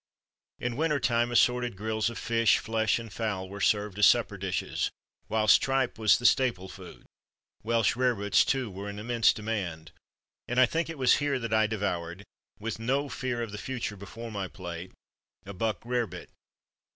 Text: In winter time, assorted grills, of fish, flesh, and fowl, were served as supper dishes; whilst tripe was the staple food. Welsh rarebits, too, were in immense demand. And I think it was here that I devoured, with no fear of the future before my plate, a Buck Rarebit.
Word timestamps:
In 0.57 0.77
winter 0.77 0.99
time, 0.99 1.29
assorted 1.31 1.77
grills, 1.77 2.09
of 2.09 2.17
fish, 2.17 2.57
flesh, 2.57 2.97
and 2.97 3.13
fowl, 3.13 3.47
were 3.47 3.61
served 3.61 3.99
as 3.99 4.07
supper 4.07 4.35
dishes; 4.35 4.89
whilst 5.29 5.61
tripe 5.61 5.99
was 5.99 6.17
the 6.17 6.25
staple 6.25 6.67
food. 6.67 7.05
Welsh 7.61 7.95
rarebits, 7.95 8.43
too, 8.43 8.71
were 8.71 8.89
in 8.89 8.97
immense 8.97 9.31
demand. 9.31 9.91
And 10.47 10.59
I 10.59 10.65
think 10.65 10.89
it 10.89 10.97
was 10.97 11.17
here 11.17 11.37
that 11.37 11.53
I 11.53 11.67
devoured, 11.67 12.23
with 12.57 12.79
no 12.79 13.09
fear 13.09 13.43
of 13.43 13.51
the 13.51 13.59
future 13.59 13.95
before 13.95 14.31
my 14.31 14.47
plate, 14.47 14.91
a 15.45 15.53
Buck 15.53 15.85
Rarebit. 15.85 16.29